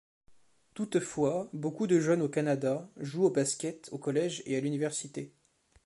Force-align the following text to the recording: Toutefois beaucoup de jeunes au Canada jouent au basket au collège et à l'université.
Toutefois 0.73 1.47
beaucoup 1.53 1.85
de 1.85 1.99
jeunes 1.99 2.23
au 2.23 2.27
Canada 2.27 2.89
jouent 2.97 3.25
au 3.25 3.29
basket 3.29 3.87
au 3.91 3.99
collège 3.99 4.41
et 4.47 4.57
à 4.57 4.59
l'université. 4.59 5.31